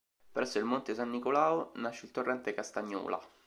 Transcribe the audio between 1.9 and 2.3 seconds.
il